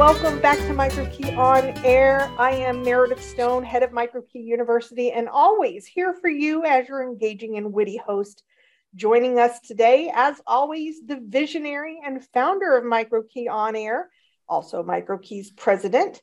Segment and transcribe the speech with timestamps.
[0.00, 2.32] Welcome back to MicroKey on Air.
[2.38, 7.02] I am Meredith Stone, head of MicroKey University, and always here for you as your
[7.02, 8.42] engaging and witty host.
[8.94, 14.08] Joining us today, as always, the visionary and founder of MicroKey on Air,
[14.48, 16.22] also MicroKey's president,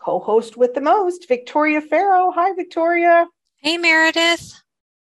[0.00, 2.32] co host with the most, Victoria Farrow.
[2.32, 3.28] Hi, Victoria.
[3.58, 4.60] Hey, Meredith.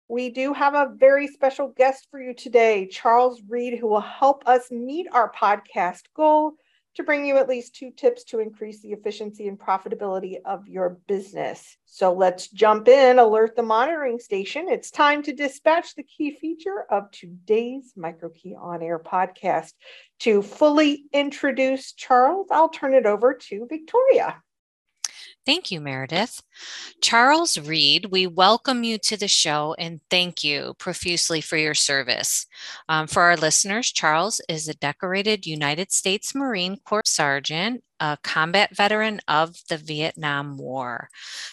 [0.08, 4.44] We do have a very special guest for you today, Charles Read, who will help
[4.46, 6.54] us meet our podcast goal
[6.96, 11.00] to bring you at least two tips to increase the efficiency and profitability of your
[11.08, 11.78] business.
[11.86, 14.68] So let's jump in, alert the monitoring station.
[14.70, 19.74] It's time to dispatch the key feature of today's MicroKey On Air podcast.
[20.20, 24.43] To fully introduce Charles, I'll turn it over to Victoria.
[25.46, 26.42] Thank you, Meredith.
[27.02, 32.46] Charles Read, we welcome you to the show and thank you profusely for your service.
[32.88, 38.74] Um, for our listeners, Charles is a decorated United States Marine Corps Sergeant, a combat
[38.74, 41.10] veteran of the Vietnam War.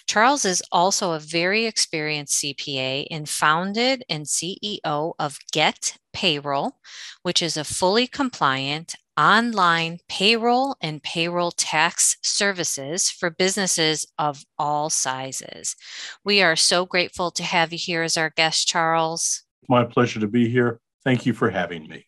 [0.07, 6.77] Charles is also a very experienced CPA and founded and CEO of Get Payroll,
[7.23, 14.89] which is a fully compliant online payroll and payroll tax services for businesses of all
[14.89, 15.77] sizes.
[16.25, 19.43] We are so grateful to have you here as our guest, Charles.
[19.69, 20.81] My pleasure to be here.
[21.05, 22.07] Thank you for having me.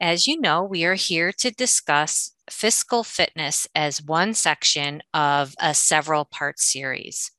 [0.00, 5.74] As you know, we are here to discuss fiscal fitness as one section of a
[5.74, 7.30] several part series.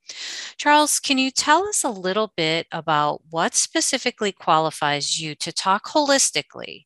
[0.57, 5.85] Charles, can you tell us a little bit about what specifically qualifies you to talk
[5.85, 6.83] holistically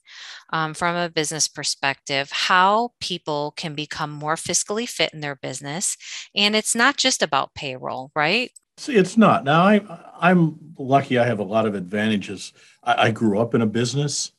[0.51, 5.97] um, from a business perspective, how people can become more fiscally fit in their business?
[6.35, 8.51] And it's not just about payroll, right?
[8.87, 9.43] It's not.
[9.43, 9.81] Now, I,
[10.19, 12.53] I'm lucky I have a lot of advantages.
[12.83, 14.31] I, I grew up in a business.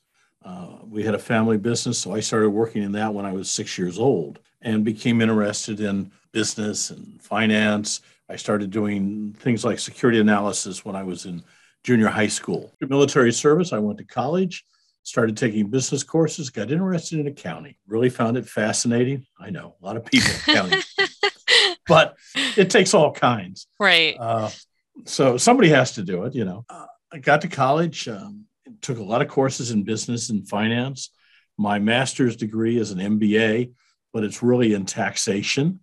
[0.45, 3.51] Uh, we had a family business, so I started working in that when I was
[3.51, 8.01] six years old and became interested in business and finance.
[8.29, 11.43] I started doing things like security analysis when I was in
[11.83, 12.73] junior high school.
[12.81, 14.65] Military service, I went to college,
[15.03, 19.27] started taking business courses, got interested in accounting, really found it fascinating.
[19.39, 20.81] I know a lot of people accounting,
[21.89, 22.17] but
[22.57, 23.67] it takes all kinds.
[23.79, 24.17] Right.
[24.19, 24.51] Uh,
[25.05, 26.65] so somebody has to do it, you know.
[26.69, 28.47] Uh, I got to college, um,
[28.83, 31.11] took a lot of courses in business and finance.
[31.59, 33.73] My master's degree is an MBA,
[34.13, 35.81] but it's really in taxation.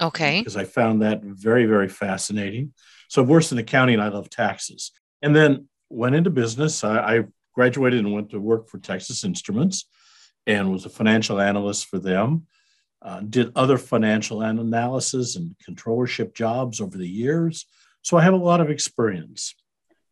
[0.00, 0.40] Okay.
[0.40, 2.72] Because I found that very, very fascinating.
[3.08, 4.92] So, worse than accounting, I love taxes.
[5.20, 6.82] And then went into business.
[6.84, 7.24] I, I
[7.54, 9.86] graduated and went to work for Texas Instruments
[10.46, 12.46] and was a financial analyst for them.
[13.02, 17.66] Uh, did other financial analysis and controllership jobs over the years.
[18.02, 19.54] So I have a lot of experience.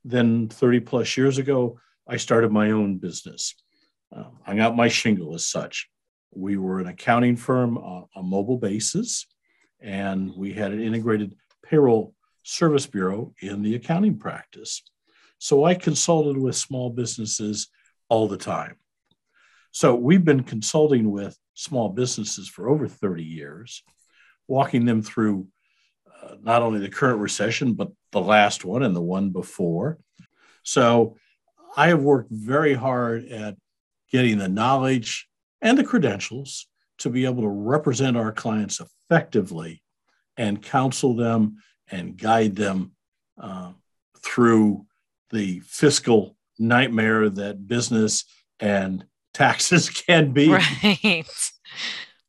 [0.04, 1.78] Then 30 plus years ago,
[2.08, 3.54] I started my own business.
[4.14, 5.88] Uh, hung out my shingle as such.
[6.34, 9.26] We were an accounting firm on a mobile basis
[9.80, 14.82] and we had an integrated payroll service bureau in the accounting practice.
[15.38, 17.68] So I consulted with small businesses
[18.08, 18.76] all the time.
[19.70, 23.82] So we've been consulting with small businesses for over 30 years,
[24.48, 25.46] walking them through
[26.22, 29.98] uh, not only the current recession, but the last one and the one before.
[30.62, 31.16] So
[31.78, 33.56] I have worked very hard at
[34.10, 35.28] getting the knowledge
[35.62, 36.66] and the credentials
[36.98, 39.80] to be able to represent our clients effectively
[40.36, 42.96] and counsel them and guide them
[43.40, 43.70] uh,
[44.24, 44.86] through
[45.30, 48.24] the fiscal nightmare that business
[48.58, 50.48] and taxes can be.
[50.48, 51.24] Right.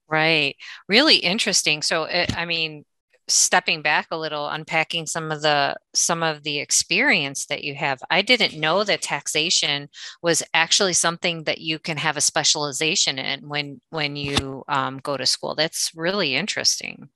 [0.08, 0.56] Right.
[0.88, 1.82] Really interesting.
[1.82, 2.86] So, I mean,
[3.30, 8.02] stepping back a little unpacking some of the some of the experience that you have.
[8.10, 9.90] I didn't know that taxation
[10.22, 15.16] was actually something that you can have a specialization in when when you um, go
[15.16, 15.56] to school.
[15.56, 17.10] That's really interesting.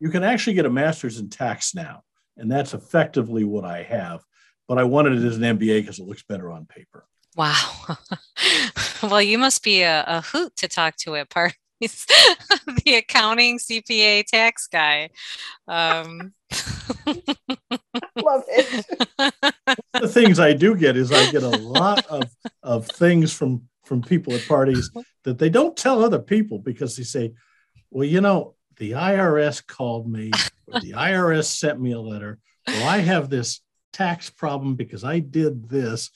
[0.00, 2.02] You can actually get a master's in tax now
[2.36, 4.22] and that's effectively what i have
[4.68, 7.06] but i wanted it as an mba because it looks better on paper.
[7.36, 7.70] Wow.
[9.02, 12.06] Well you must be a, a hoot to talk to at part he's
[12.84, 15.10] the accounting CPA tax guy.
[15.68, 16.32] Um.
[18.16, 18.86] Love it.
[20.00, 22.24] the things I do get is I get a lot of,
[22.62, 24.90] of things from from people at parties
[25.24, 27.34] that they don't tell other people because they say,
[27.90, 30.30] well, you know, the IRS called me,
[30.66, 32.38] or the IRS sent me a letter.
[32.66, 33.60] Well, I have this
[33.92, 36.10] tax problem because I did this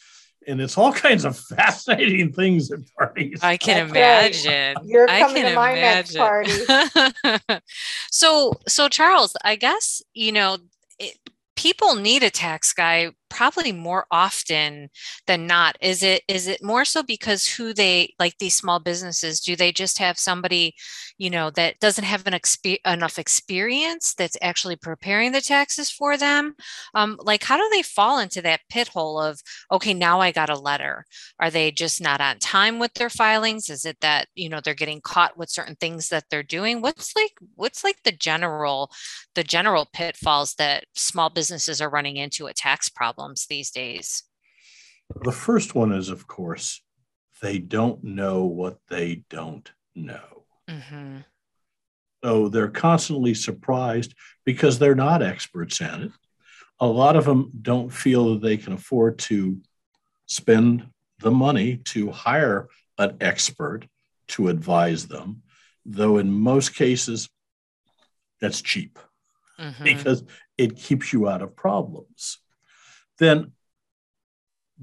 [0.48, 3.38] and it's all kinds of fascinating things at parties.
[3.42, 4.74] I can That's imagine.
[4.76, 4.86] Right.
[4.86, 6.16] You're coming to my imagine.
[6.16, 7.16] next
[7.46, 7.60] party.
[8.10, 10.58] so, so Charles, I guess you know
[10.98, 11.18] it,
[11.54, 14.90] people need a tax guy probably more often
[15.26, 15.76] than not.
[15.80, 19.72] Is it is it more so because who they like these small businesses do they
[19.72, 20.74] just have somebody
[21.18, 22.38] you know that doesn't have an
[22.84, 26.54] enough experience that's actually preparing the taxes for them?
[26.94, 29.40] Um, like how do they fall into that pit hole of
[29.70, 31.04] okay now i got a letter.
[31.40, 33.70] Are they just not on time with their filings?
[33.70, 36.80] Is it that you know they're getting caught with certain things that they're doing?
[36.80, 38.90] What's like what's like the general
[39.34, 44.22] the general pitfalls that small businesses are running into a tax problems these days
[45.22, 46.82] the first one is of course
[47.42, 51.18] they don't know what they don't know mm-hmm.
[52.24, 56.12] so they're constantly surprised because they're not experts at it
[56.80, 59.60] a lot of them don't feel that they can afford to
[60.26, 60.86] spend
[61.20, 62.68] the money to hire
[62.98, 63.86] an expert
[64.28, 65.42] to advise them,
[65.84, 67.28] though in most cases,
[68.40, 68.98] that's cheap
[69.58, 69.82] mm-hmm.
[69.82, 70.22] because
[70.56, 72.38] it keeps you out of problems.
[73.18, 73.52] Then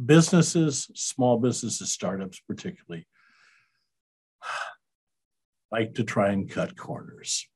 [0.04, 3.08] businesses, small businesses, startups particularly,
[5.72, 7.48] like to try and cut corners.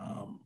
[0.00, 0.40] Um,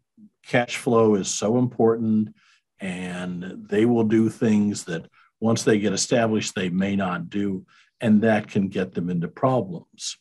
[0.46, 2.34] cash flow is so important,
[2.80, 5.06] and they will do things that
[5.40, 7.64] once they get established, they may not do,
[8.00, 10.16] and that can get them into problems.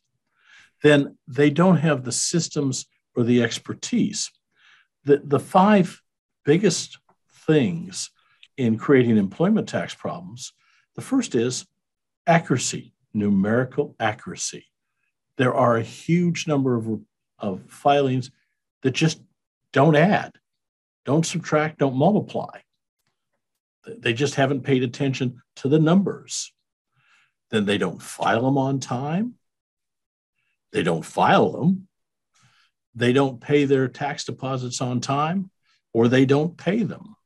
[0.83, 2.85] Then they don't have the systems
[3.15, 4.31] or the expertise.
[5.05, 6.01] The, the five
[6.45, 6.99] biggest
[7.47, 8.11] things
[8.57, 10.53] in creating employment tax problems
[10.97, 11.65] the first is
[12.25, 14.65] accuracy, numerical accuracy.
[15.37, 16.99] There are a huge number of,
[17.37, 18.31] of filings
[18.81, 19.21] that just
[19.71, 20.33] don't add,
[21.05, 22.59] don't subtract, don't multiply.
[23.85, 26.51] They just haven't paid attention to the numbers.
[27.51, 29.35] Then they don't file them on time.
[30.73, 31.87] They don't file them.
[32.95, 35.51] They don't pay their tax deposits on time,
[35.93, 37.16] or they don't pay them.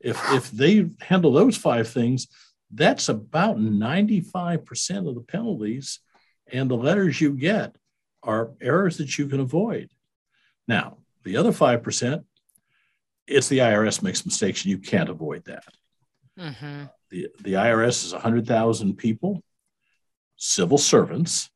[0.00, 2.28] If, if they handle those five things,
[2.72, 6.00] that's about 95% of the penalties
[6.52, 7.76] and the letters you get
[8.22, 9.90] are errors that you can avoid.
[10.68, 12.24] Now, the other 5%,
[13.26, 15.64] it's the IRS makes mistakes and you can't avoid that.
[16.38, 16.84] Mm-hmm.
[17.10, 19.42] The, the IRS is 100,000 people,
[20.36, 21.50] civil servants,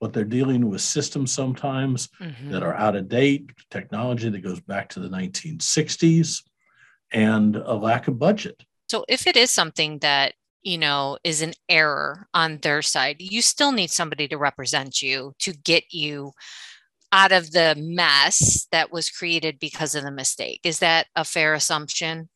[0.00, 2.50] but they're dealing with systems sometimes mm-hmm.
[2.50, 6.42] that are out of date, technology that goes back to the 1960s,
[7.12, 8.62] and a lack of budget.
[8.88, 13.42] So, if it is something that you know is an error on their side, you
[13.42, 16.32] still need somebody to represent you to get you
[17.12, 20.60] out of the mess that was created because of the mistake.
[20.64, 22.28] Is that a fair assumption?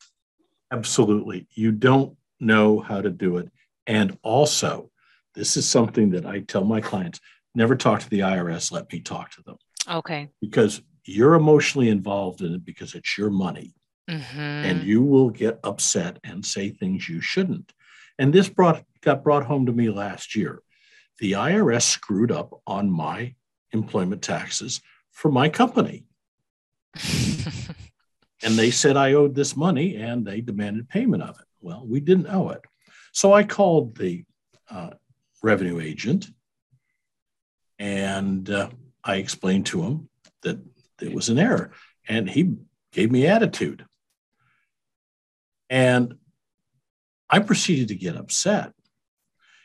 [0.71, 1.47] Absolutely.
[1.51, 3.51] You don't know how to do it.
[3.87, 4.91] And also,
[5.35, 7.21] this is something that I tell my clients
[7.55, 9.57] never talk to the IRS, let me talk to them.
[9.91, 10.29] Okay.
[10.41, 13.75] Because you're emotionally involved in it because it's your money.
[14.11, 14.41] Mm-hmm.
[14.41, 17.73] And you will get upset and say things you shouldn't.
[18.19, 20.63] And this brought got brought home to me last year.
[21.19, 23.35] The IRS screwed up on my
[23.73, 26.05] employment taxes for my company.
[28.43, 31.47] And they said I owed this money and they demanded payment of it.
[31.61, 32.61] Well, we didn't owe it.
[33.13, 34.25] So I called the
[34.69, 34.91] uh,
[35.43, 36.29] revenue agent
[37.79, 38.71] and uh,
[39.05, 40.09] I explained to him
[40.43, 40.59] that
[41.01, 41.73] it was an error.
[42.09, 42.57] And he
[42.93, 43.85] gave me attitude.
[45.73, 46.17] And
[47.31, 48.73] I proceeded to get upset.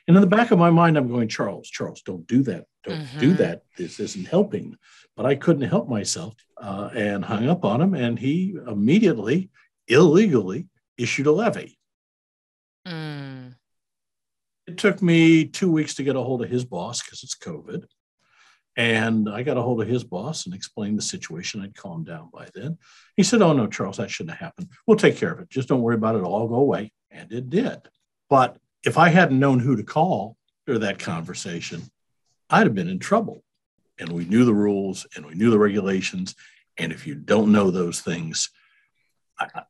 [0.08, 2.64] And in the back of my mind, I'm going, Charles, Charles, don't do that.
[2.86, 3.20] Don't mm-hmm.
[3.20, 3.64] do that.
[3.78, 4.78] This isn't helping.
[5.18, 7.94] But I couldn't help myself uh, and hung up on him.
[7.94, 9.50] And he immediately,
[9.90, 11.78] illegally, issued a levy.
[12.88, 13.56] Mm.
[14.66, 17.84] It took me two weeks to get a hold of his boss because it's COVID.
[18.78, 21.62] And I got a hold of his boss and explained the situation.
[21.62, 22.78] I'd calmed down by then.
[23.16, 24.70] He said, Oh, no, Charles, that shouldn't have happened.
[24.86, 25.50] We'll take care of it.
[25.50, 26.20] Just don't worry about it.
[26.20, 26.92] It'll all go away.
[27.10, 27.80] And it did.
[28.30, 31.82] But if I hadn't known who to call for that conversation,
[32.52, 33.44] I'd have been in trouble.
[34.00, 36.36] And we knew the rules and we knew the regulations.
[36.78, 38.52] And if you don't know those things,
[39.40, 39.64] I,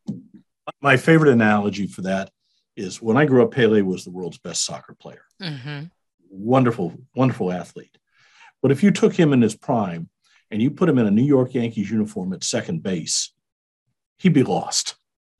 [0.82, 2.30] my favorite analogy for that
[2.76, 5.24] is when I grew up, Pele was the world's best soccer player.
[5.42, 5.86] Mm-hmm.
[6.30, 7.98] Wonderful, wonderful athlete.
[8.62, 10.10] But if you took him in his prime
[10.50, 13.32] and you put him in a New York Yankees uniform at second base,
[14.18, 14.96] he'd be lost.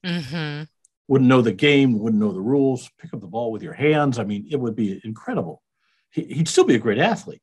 [0.06, 0.64] Mm-hmm
[1.08, 4.20] wouldn't know the game, wouldn't know the rules, pick up the ball with your hands.
[4.20, 5.62] I mean, it would be incredible.
[6.12, 7.42] He'd still be a great athlete.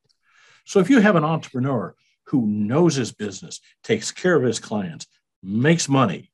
[0.65, 5.07] So if you have an entrepreneur who knows his business, takes care of his clients,
[5.41, 6.31] makes money,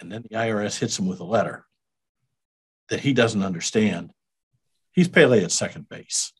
[0.00, 1.64] and then the IRS hits him with a letter
[2.88, 4.10] that he doesn't understand,
[4.92, 6.32] he's Pele at second base.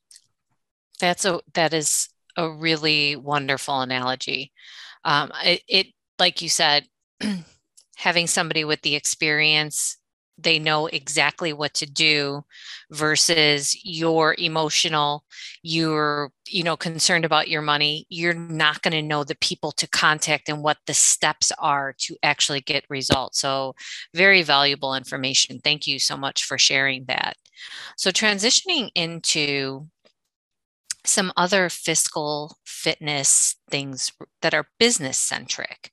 [1.00, 4.52] That's a that is a really wonderful analogy.
[5.04, 5.86] Um, it, it
[6.18, 6.86] like you said.
[7.96, 9.98] having somebody with the experience
[10.36, 12.44] they know exactly what to do
[12.90, 15.24] versus your emotional
[15.62, 19.86] you're you know concerned about your money you're not going to know the people to
[19.86, 23.74] contact and what the steps are to actually get results so
[24.12, 27.36] very valuable information thank you so much for sharing that
[27.96, 29.86] so transitioning into
[31.04, 35.90] some other fiscal fitness things that are business centric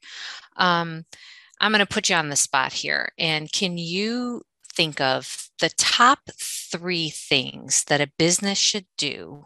[0.57, 1.05] um,
[1.61, 3.11] I'm going to put you on the spot here.
[3.19, 4.41] And can you
[4.73, 9.45] think of the top three things that a business should do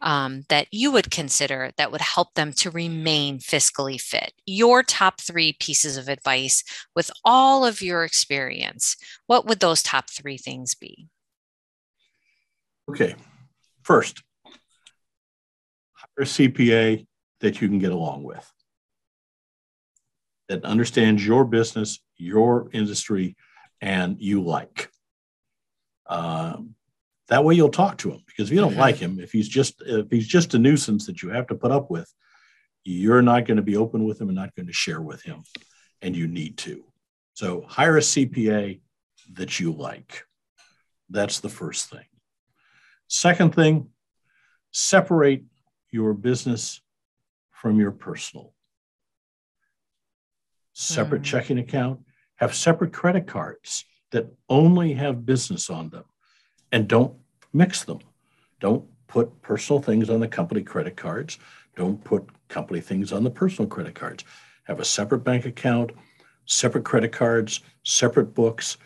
[0.00, 4.32] um, that you would consider that would help them to remain fiscally fit?
[4.46, 6.62] Your top three pieces of advice
[6.94, 8.96] with all of your experience.
[9.26, 11.08] What would those top three things be?
[12.88, 13.16] Okay.
[13.82, 14.22] First,
[16.18, 17.06] a CPA
[17.40, 18.50] that you can get along with
[20.48, 23.36] that understands your business, your industry,
[23.80, 24.90] and you like.
[26.06, 26.74] Um,
[27.28, 28.80] that way, you'll talk to him because if you don't mm-hmm.
[28.80, 31.70] like him, if he's just if he's just a nuisance that you have to put
[31.70, 32.12] up with,
[32.84, 35.44] you're not going to be open with him and not going to share with him,
[36.02, 36.84] and you need to.
[37.34, 38.80] So hire a CPA
[39.34, 40.24] that you like.
[41.08, 42.04] That's the first thing.
[43.06, 43.90] Second thing,
[44.72, 45.44] separate
[45.90, 46.80] your business
[47.50, 48.54] from your personal
[50.72, 51.26] separate mm.
[51.26, 52.00] checking account,
[52.36, 56.04] have separate credit cards that only have business on them,
[56.72, 57.14] and don't
[57.52, 58.00] mix them.
[58.60, 61.38] Don't put personal things on the company credit cards.
[61.76, 64.24] Don't put company things on the personal credit cards.
[64.64, 65.92] Have a separate bank account,
[66.46, 68.76] separate credit cards, separate books.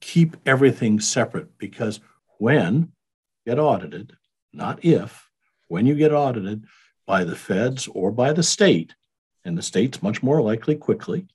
[0.00, 2.00] Keep everything separate because
[2.38, 2.92] when
[3.46, 4.16] get audited,
[4.52, 5.27] not if,
[5.68, 6.64] when you get audited
[7.06, 8.94] by the feds or by the state,
[9.44, 11.26] and the state's much more likely quickly,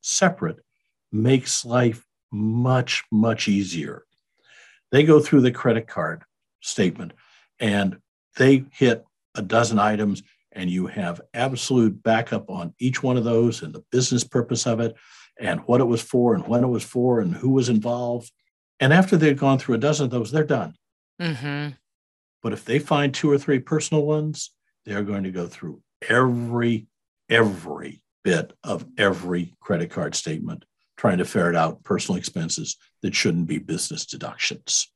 [0.00, 0.58] separate
[1.12, 4.04] makes life much, much easier.
[4.90, 6.24] They go through the credit card
[6.60, 7.12] statement
[7.60, 7.98] and
[8.36, 9.04] they hit
[9.36, 13.84] a dozen items, and you have absolute backup on each one of those and the
[13.90, 14.94] business purpose of it
[15.38, 18.30] and what it was for and when it was for and who was involved.
[18.78, 20.74] And after they've gone through a dozen of those, they're done.
[21.20, 21.70] Mm-hmm.
[22.44, 24.50] But if they find two or three personal ones,
[24.84, 26.86] they're going to go through every,
[27.30, 30.66] every bit of every credit card statement,
[30.98, 34.92] trying to ferret out personal expenses that shouldn't be business deductions.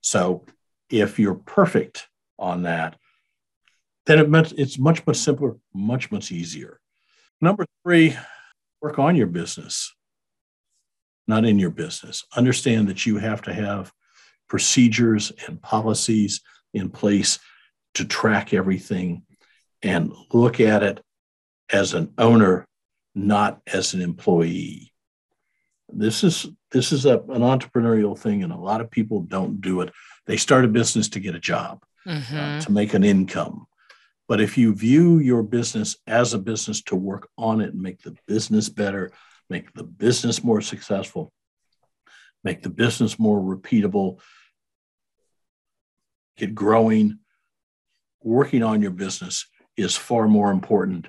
[0.00, 0.46] So
[0.88, 2.96] if you're perfect on that,
[4.06, 6.80] then it meant it's much, much simpler, much, much easier.
[7.42, 8.16] Number three,
[8.80, 9.94] work on your business,
[11.28, 12.24] not in your business.
[12.34, 13.92] Understand that you have to have
[14.48, 16.40] procedures and policies
[16.74, 17.38] in place
[17.94, 19.22] to track everything
[19.82, 21.00] and look at it
[21.70, 22.66] as an owner,
[23.14, 24.92] not as an employee.
[25.88, 29.80] This is this is a, an entrepreneurial thing, and a lot of people don't do
[29.80, 29.92] it.
[30.26, 32.36] They start a business to get a job, uh, mm-hmm.
[32.36, 33.66] uh, to make an income.
[34.26, 38.16] But if you view your business as a business to work on it, make the
[38.26, 39.12] business better,
[39.50, 41.32] make the business more successful,
[42.42, 44.20] make the business more repeatable,
[46.36, 47.18] get growing,
[48.22, 51.06] working on your business is far more important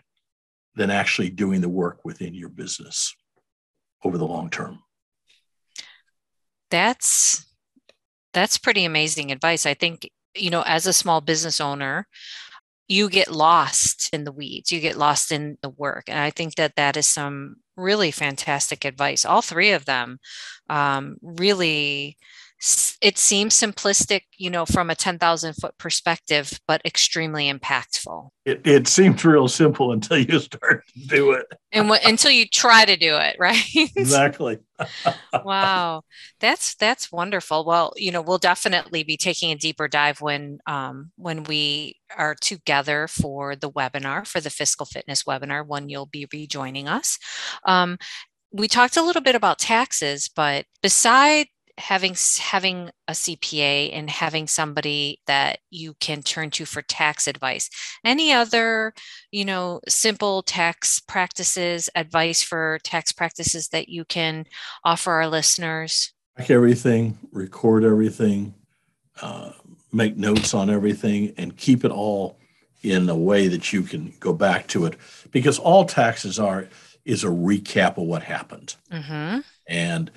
[0.76, 3.16] than actually doing the work within your business
[4.04, 4.80] over the long term.
[6.70, 7.46] That's
[8.34, 9.66] that's pretty amazing advice.
[9.66, 12.06] I think, you know, as a small business owner,
[12.88, 16.04] you get lost in the weeds, you get lost in the work.
[16.08, 19.26] And I think that that is some really fantastic advice.
[19.26, 20.20] All three of them
[20.70, 22.18] um, really
[23.02, 28.30] it seems simplistic, you know, from a 10,000 foot perspective, but extremely impactful.
[28.46, 31.46] It, it seems real simple until you start to do it.
[31.74, 33.62] and w- until you try to do it, right?
[33.76, 34.60] exactly.
[35.44, 36.02] wow.
[36.40, 37.66] That's, that's wonderful.
[37.66, 42.36] Well, you know, we'll definitely be taking a deeper dive when, um, when we are
[42.36, 47.20] together for the webinar, for the fiscal fitness webinar, when you'll be rejoining us.
[47.66, 47.98] Um,
[48.52, 51.48] we talked a little bit about taxes, but beside
[51.78, 57.70] having having a CPA and having somebody that you can turn to for tax advice.
[58.04, 58.94] Any other,
[59.32, 64.46] you know, simple tax practices, advice for tax practices that you can
[64.84, 66.14] offer our listeners?
[66.38, 68.54] Track everything, record everything,
[69.22, 69.52] uh,
[69.92, 72.38] make notes on everything, and keep it all
[72.84, 74.96] in a way that you can go back to it
[75.32, 76.68] because all taxes are
[77.04, 78.76] is a recap of what happened.
[78.92, 79.40] Mm-hmm.
[79.68, 80.12] And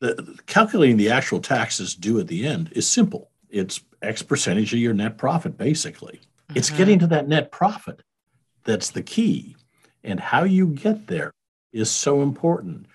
[0.00, 3.30] the, calculating the actual taxes due at the end is simple.
[3.48, 6.20] It's X percentage of your net profit, basically.
[6.48, 6.58] Mm-hmm.
[6.58, 8.02] It's getting to that net profit
[8.64, 9.56] that's the key.
[10.02, 11.32] And how you get there
[11.72, 12.86] is so important.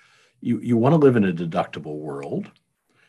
[0.42, 2.52] you, you want to live in a deductible world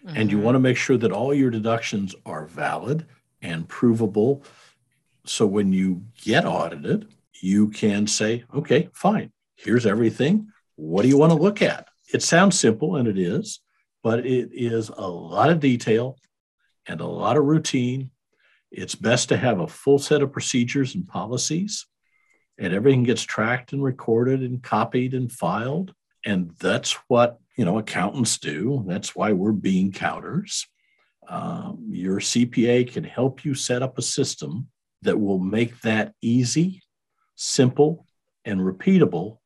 [0.05, 0.17] mm-hmm.
[0.17, 0.45] and you mm-hmm.
[0.45, 3.07] want to make sure that all your deductions are valid
[3.43, 4.43] and provable.
[5.25, 7.09] So when you get audited,
[7.41, 10.53] you can say, okay, fine, here's everything.
[10.77, 11.89] What do you want to look at?
[12.13, 13.61] It sounds simple, and it is,
[14.07, 16.17] but it is a lot of detail
[16.87, 18.13] and a lot of routine.
[18.71, 21.87] It's best to have a full set of procedures and policies,
[22.57, 25.93] and everything gets tracked and recorded and copied and filed.
[26.25, 28.85] And that's what you know accountants do.
[28.87, 30.69] That's why we're bean counters.
[31.29, 34.69] Um, your CPA can help you set up a system
[35.03, 36.81] that will make that easy,
[37.35, 38.07] simple,
[38.45, 39.39] and repeatable.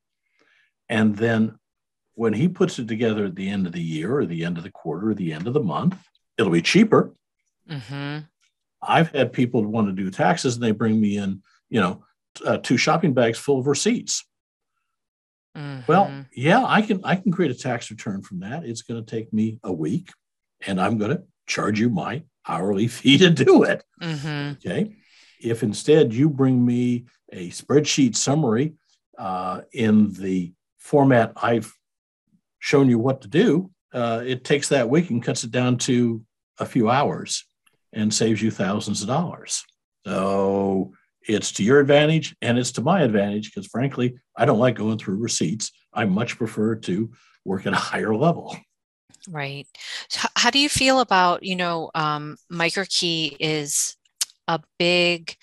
[0.90, 1.58] And then
[2.14, 4.64] when he puts it together at the end of the year or the end of
[4.64, 5.96] the quarter or the end of the month,
[6.36, 7.14] it'll be cheaper.
[7.68, 8.24] Mm-hmm.
[8.82, 12.04] I've had people want to do taxes and they bring me in, you know,
[12.44, 14.24] uh, two shopping bags full of receipts.
[15.56, 15.80] Mm-hmm.
[15.86, 18.64] Well, yeah, I can I can create a tax return from that.
[18.64, 20.10] It's going to take me a week,
[20.66, 23.84] and I'm going to charge you my hourly fee to do it.
[24.00, 24.52] Mm-hmm.
[24.52, 24.96] Okay.
[25.42, 28.74] If instead you bring me a spreadsheet summary
[29.18, 31.72] uh, in the format I've
[32.60, 36.22] shown you what to do, uh, it takes that week and cuts it down to
[36.58, 37.44] a few hours
[37.92, 39.64] and saves you thousands of dollars.
[40.06, 40.92] So
[41.26, 44.98] it's to your advantage and it's to my advantage because, frankly, I don't like going
[44.98, 45.72] through receipts.
[45.92, 47.10] I much prefer to
[47.44, 48.56] work at a higher level.
[49.28, 49.66] Right.
[50.08, 53.96] So how do you feel about, you know, um, MicroKey is
[54.48, 55.36] a big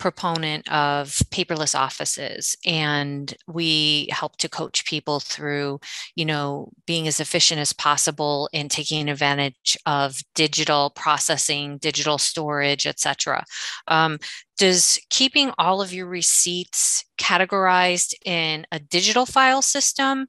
[0.00, 5.78] proponent of paperless offices and we help to coach people through
[6.16, 12.86] you know being as efficient as possible in taking advantage of digital processing digital storage
[12.86, 13.44] etc
[13.88, 14.18] um,
[14.56, 20.26] does keeping all of your receipts categorized in a digital file system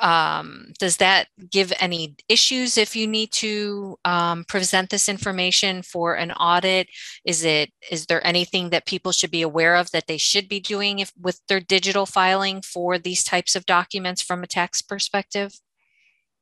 [0.00, 6.14] um, does that give any issues if you need to um, present this information for
[6.14, 6.88] an audit?
[7.24, 10.60] Is it is there anything that people should be aware of that they should be
[10.60, 15.52] doing if with their digital filing for these types of documents from a tax perspective?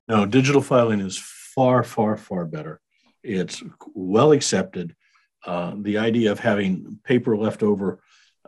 [0.09, 2.81] No digital filing is far far far better.
[3.23, 3.63] It's
[3.95, 4.95] well accepted.
[5.45, 8.01] Uh, the idea of having paper left over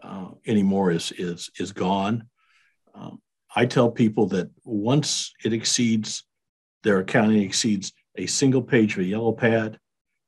[0.02, 2.28] uh, anymore is is is gone.
[2.94, 3.20] Um,
[3.54, 6.24] I tell people that once it exceeds,
[6.82, 9.78] their accounting exceeds a single page of a yellow pad,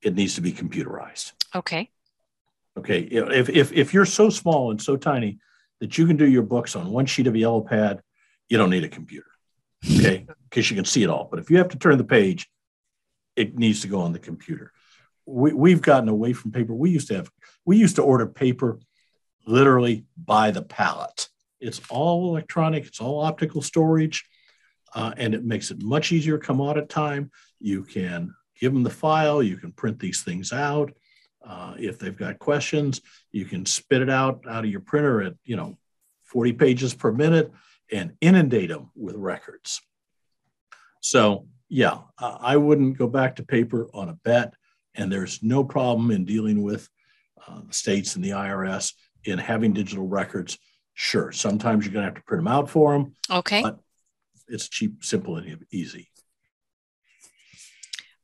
[0.03, 1.33] it needs to be computerized.
[1.55, 1.91] Okay.
[2.79, 3.01] Okay.
[3.01, 5.39] If, if, if you're so small and so tiny
[5.81, 8.01] that you can do your books on one sheet of a yellow pad,
[8.49, 9.31] you don't need a computer.
[9.85, 10.27] Okay.
[10.51, 11.29] Because you can see it all.
[11.31, 12.51] But if you have to turn the page,
[13.37, 14.73] it needs to go on the computer.
[15.25, 16.75] We, we've gotten away from paper.
[16.75, 17.31] We used to have,
[17.65, 18.81] we used to order paper
[19.47, 21.30] literally by the pallet.
[21.61, 24.25] It's all electronic, it's all optical storage,
[24.95, 27.31] uh, and it makes it much easier come audit time.
[27.61, 30.93] You can give them the file, you can print these things out.
[31.47, 33.01] Uh, if they've got questions,
[33.33, 35.79] you can spit it out out of your printer at you know
[36.25, 37.51] 40 pages per minute
[37.91, 39.81] and inundate them with records.
[41.01, 44.55] So yeah, I wouldn't go back to paper on a bet,
[44.95, 46.89] and there's no problem in dealing with
[47.47, 48.93] uh, the states and the IRS
[49.25, 50.59] in having digital records
[51.03, 53.17] Sure, sometimes you're going to have to print them out for them.
[53.31, 53.63] Okay.
[53.63, 53.81] But
[54.49, 56.11] it's cheap, simple, and easy.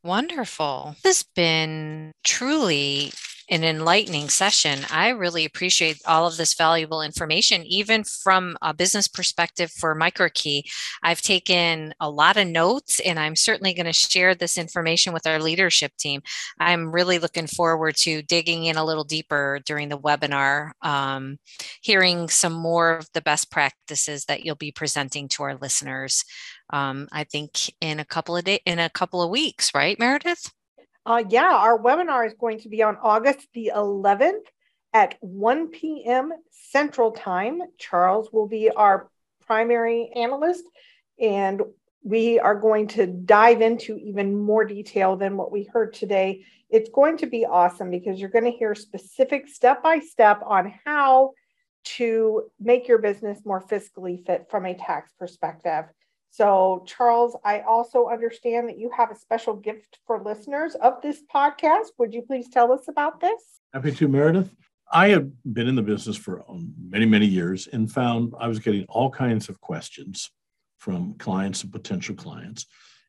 [0.04, 0.94] Wonderful.
[1.02, 3.12] This has been truly
[3.48, 4.80] an enlightening session.
[4.90, 10.62] I really appreciate all of this valuable information, even from a business perspective for MicroKey.
[11.02, 15.26] I've taken a lot of notes and I'm certainly going to share this information with
[15.26, 16.22] our leadership team.
[16.58, 21.38] I'm really looking forward to digging in a little deeper during the webinar, um,
[21.80, 26.24] hearing some more of the best practices that you'll be presenting to our listeners.
[26.70, 30.50] Um, I think in a couple of days, in a couple of weeks, right, Meredith?
[31.06, 34.42] Uh, yeah, our webinar is going to be on August the 11th
[34.92, 36.32] at 1 p.m.
[36.50, 37.62] Central Time.
[37.78, 39.08] Charles will be our
[39.46, 40.64] primary analyst,
[41.20, 41.62] and
[42.02, 46.44] we are going to dive into even more detail than what we heard today.
[46.70, 50.74] It's going to be awesome because you're going to hear specific step by step on
[50.84, 51.34] how
[51.84, 55.84] to make your business more fiscally fit from a tax perspective.
[56.30, 61.22] So, Charles, I also understand that you have a special gift for listeners of this
[61.34, 61.86] podcast.
[61.98, 63.42] Would you please tell us about this?
[63.72, 64.50] Happy to, Meredith.
[64.92, 68.58] I have been in the business for um, many, many years and found I was
[68.58, 70.30] getting all kinds of questions
[70.78, 72.66] from clients and potential clients,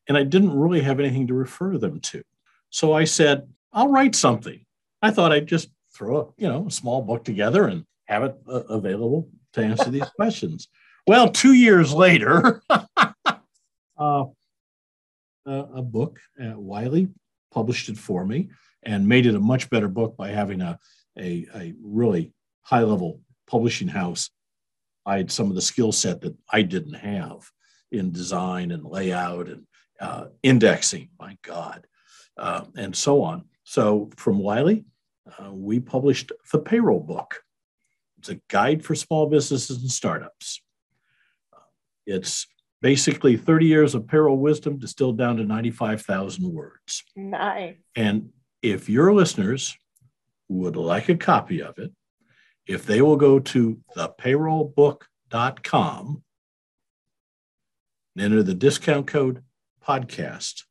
[0.08, 2.22] and I didn't really have anything to refer them to.
[2.70, 4.64] So I said, I'll write something.
[5.02, 8.36] I thought I'd just throw a, you know, a small book together and have it
[8.48, 10.68] uh, available to answer these questions.
[11.06, 12.62] Well, two years later,
[13.98, 14.24] uh,
[15.46, 16.20] a, book.
[16.40, 17.08] Uh, Wiley
[17.50, 18.50] published it for me
[18.82, 20.78] and made it a much better book by having a,
[21.18, 22.32] a, a really
[22.62, 24.30] high level publishing house.
[25.06, 27.50] I had some of the skill set that I didn't have
[27.90, 29.64] in design and layout and
[30.00, 31.86] uh, indexing, my God,
[32.36, 33.44] uh, and so on.
[33.64, 34.84] So from Wiley,
[35.38, 37.42] uh, we published the payroll book.
[38.18, 40.60] It's a guide for small businesses and startups.
[42.06, 42.46] It's
[42.80, 47.04] basically 30 years of payroll wisdom distilled down to 95,000 words.
[47.16, 47.76] Nice.
[47.96, 48.30] And
[48.62, 49.76] if your listeners
[50.48, 51.92] would like a copy of it,
[52.66, 56.22] if they will go to thepayrollbook.com
[58.14, 59.42] and enter the discount code
[59.84, 60.64] podcast,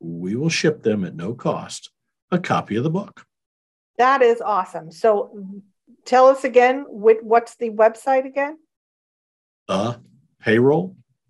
[0.00, 1.90] we will ship them at no cost
[2.30, 3.24] a copy of the book.
[3.96, 4.92] That is awesome.
[4.92, 5.62] So
[6.04, 8.58] tell us again, what's the website again?
[9.66, 10.00] The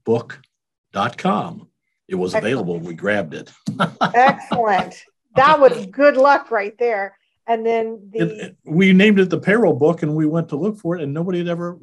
[0.09, 1.69] payrollbook.com.
[2.09, 2.53] It was Excellent.
[2.53, 2.81] available.
[2.81, 3.53] We grabbed it.
[4.01, 4.95] Excellent.
[5.37, 7.17] That was good luck right there.
[7.47, 10.79] And then the it, we named it the payroll book and we went to look
[10.79, 11.79] for it and nobody had ever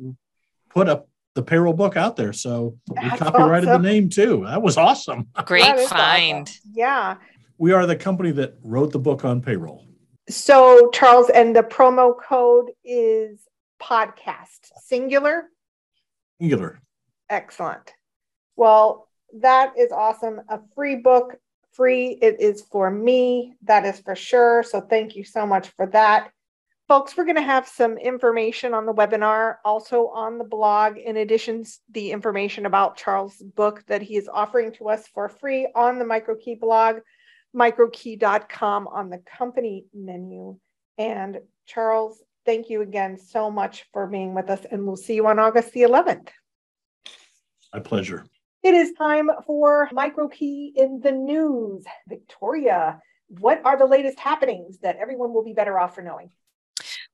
[0.70, 2.34] put up the payroll book out there.
[2.34, 3.82] So we copyrighted awesome.
[3.82, 4.44] the name too.
[4.46, 5.28] That was awesome.
[5.46, 6.48] Great find.
[6.48, 6.72] Awesome.
[6.74, 7.16] Yeah.
[7.58, 9.86] We are the company that wrote the book on payroll.
[10.30, 13.40] So Charles, and the promo code is
[13.82, 15.44] podcast singular.
[16.40, 16.80] Singular.
[17.30, 17.95] Excellent.
[18.56, 19.08] Well,
[19.42, 20.42] that is awesome.
[20.50, 21.36] A free book
[21.76, 22.18] free.
[22.22, 23.54] It is for me.
[23.64, 24.64] That is for sure.
[24.64, 26.32] So thank you so much for that.
[26.88, 31.18] Folks, we're going to have some information on the webinar, also on the blog, in
[31.18, 35.68] addition to the information about Charles' book that he is offering to us for free
[35.74, 36.98] on the MicroKey blog,
[37.56, 40.60] microkey.com on the company menu.
[41.00, 45.26] And Charles, thank you again so much for being with us, and we'll see you
[45.26, 46.28] on August the 11th.
[47.74, 48.28] My pleasure.
[48.66, 51.86] It is time for micro key in the news.
[52.08, 56.32] Victoria, what are the latest happenings that everyone will be better off for knowing?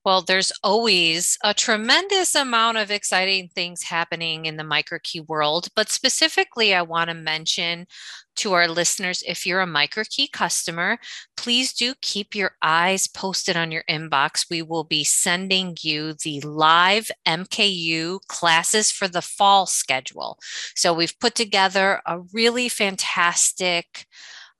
[0.04, 5.90] Well, there's always a tremendous amount of exciting things happening in the MicroKey world, but
[5.90, 7.86] specifically, I want to mention
[8.36, 10.98] to our listeners if you're a MicroKey customer,
[11.36, 14.46] please do keep your eyes posted on your inbox.
[14.50, 20.38] We will be sending you the live MKU classes for the fall schedule.
[20.74, 24.06] So, we've put together a really fantastic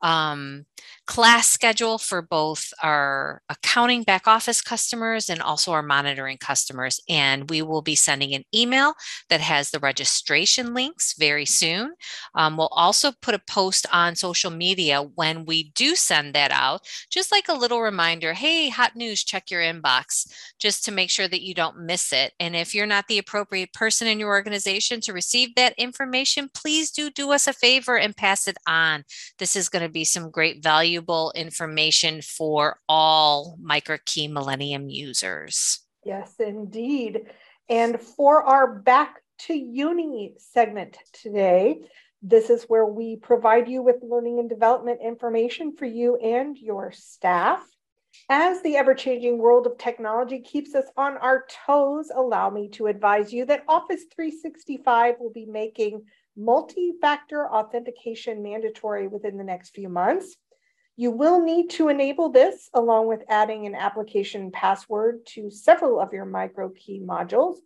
[0.02, 0.66] um,
[1.07, 7.01] class schedule for both our accounting back office customers and also our monitoring customers.
[7.09, 8.95] And we will be sending an email
[9.29, 11.95] that has the registration links very soon.
[12.35, 16.87] Um, we'll also put a post on social media when we do send that out,
[17.11, 21.29] just like a little reminder hey, hot news, check your inbox, just to make sure
[21.29, 22.33] that you don't miss it.
[22.38, 26.91] And if you're not the appropriate person in your organization to receive that information, please
[26.91, 29.05] do do us a favor and pass it on.
[29.38, 35.81] This is going to be some great value valuable information for all MicroKey Millennium users.
[36.05, 37.31] Yes, indeed.
[37.70, 41.88] And for our Back to Uni segment today,
[42.20, 46.92] this is where we provide you with learning and development information for you and your
[46.92, 47.64] staff.
[48.28, 52.88] As the ever changing world of technology keeps us on our toes, allow me to
[52.88, 56.02] advise you that Office 365 will be making
[56.37, 60.37] multi factor authentication mandatory within the next few months.
[60.96, 66.12] You will need to enable this along with adding an application password to several of
[66.12, 67.57] your MicroKey modules.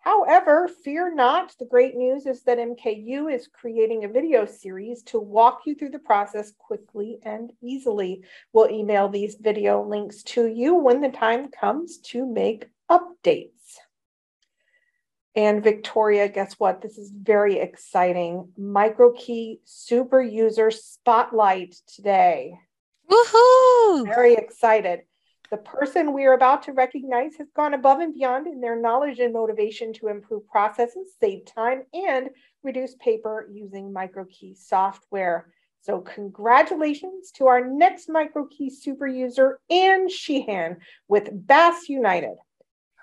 [0.00, 1.54] However, fear not.
[1.58, 5.90] The great news is that MKU is creating a video series to walk you through
[5.90, 8.22] the process quickly and easily.
[8.52, 13.53] We'll email these video links to you when the time comes to make updates.
[15.36, 16.80] And Victoria, guess what?
[16.80, 18.52] This is very exciting.
[18.58, 22.54] MicroKey Super User Spotlight today.
[23.10, 24.06] Woohoo!
[24.06, 25.00] Very excited.
[25.50, 29.18] The person we are about to recognize has gone above and beyond in their knowledge
[29.18, 32.30] and motivation to improve processes, save time, and
[32.62, 35.52] reduce paper using MicroKey software.
[35.82, 42.36] So, congratulations to our next MicroKey super user, Anne Sheehan with Bass United.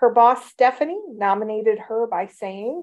[0.02, 2.82] Her boss, Stephanie, nominated her by saying,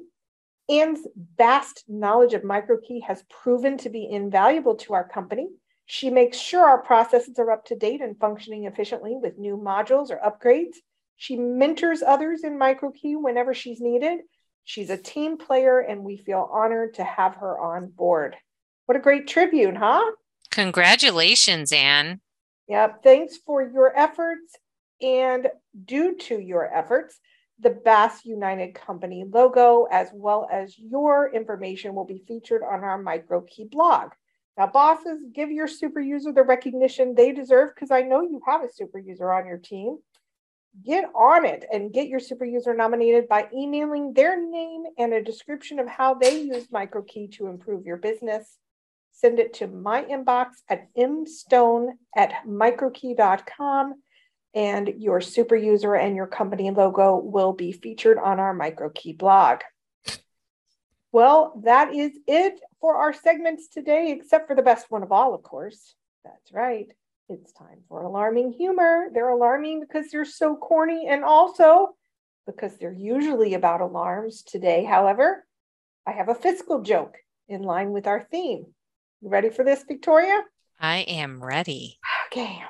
[0.70, 1.06] Anne's
[1.38, 5.50] vast knowledge of MicroKey has proven to be invaluable to our company.
[5.86, 10.12] She makes sure our processes are up to date and functioning efficiently with new modules
[10.12, 10.78] or upgrades.
[11.18, 14.22] She mentors others in MicroKey whenever she's needed.
[14.64, 18.38] She's a team player, and we feel honored to have her on board.
[18.86, 20.10] What a great tribute, huh?
[20.52, 22.22] Congratulations, Anne.
[22.70, 23.04] Yep.
[23.04, 24.56] Thanks for your efforts
[25.02, 25.48] and
[25.86, 27.20] due to your efforts,
[27.60, 33.02] the Bass United Company logo, as well as your information will be featured on our
[33.02, 34.12] MicroKey blog.
[34.58, 38.64] Now, bosses, give your super user the recognition they deserve because I know you have
[38.64, 39.98] a super user on your team.
[40.86, 45.24] Get on it and get your super user nominated by emailing their name and a
[45.24, 48.58] description of how they use MicroKey to improve your business.
[49.12, 53.96] Send it to my inbox at mstone at microkey.com
[54.54, 59.60] and your super user and your company logo will be featured on our MicroKey blog.
[61.12, 65.34] Well, that is it for our segments today, except for the best one of all,
[65.34, 65.96] of course.
[66.24, 66.88] That's right.
[67.30, 69.08] It's time for alarming humor.
[69.14, 71.96] They're alarming because they're so corny and also
[72.46, 74.44] because they're usually about alarms.
[74.44, 75.46] Today, however,
[76.08, 78.66] I have a fiscal joke in line with our theme.
[79.22, 80.42] You ready for this, Victoria?
[80.80, 82.00] I am ready.
[82.28, 82.64] Okay.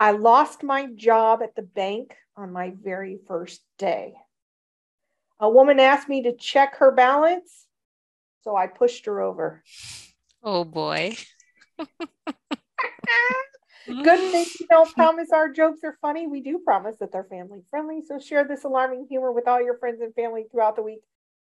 [0.00, 4.14] I lost my job at the bank on my very first day.
[5.40, 7.66] A woman asked me to check her balance,
[8.42, 9.62] so I pushed her over.
[10.42, 11.16] Oh boy.
[13.88, 16.26] Good thing you don't promise our jokes are funny.
[16.26, 18.02] We do promise that they're family friendly.
[18.06, 21.00] So share this alarming humor with all your friends and family throughout the week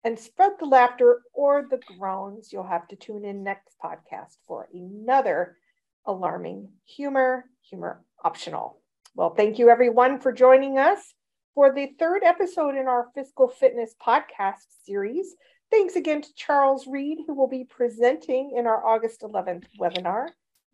[0.04, 2.52] and spread the laughter or the groans.
[2.52, 5.58] You'll have to tune in next podcast for another
[6.06, 8.80] alarming humor, humor optional.
[9.16, 11.14] Well, thank you everyone for joining us
[11.54, 15.36] for the third episode in our Fiscal Fitness podcast series.
[15.70, 20.28] Thanks again to Charles Read, who will be presenting in our August 11th webinar.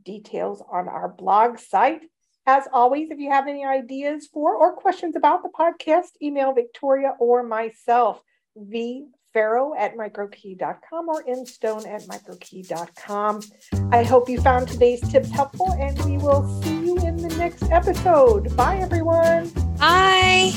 [0.04, 2.04] Details on our blog site.
[2.46, 7.14] As always, if you have any ideas for or questions about the podcast, email Victoria
[7.20, 8.22] or myself,
[8.56, 13.42] v Farrow at microkey.com or mstone at microkey.com.
[13.92, 17.70] I hope you found today's tips helpful, and we will see you in the next
[17.70, 18.58] episode.
[18.58, 19.50] Bye, everyone.
[19.78, 20.54] Bye.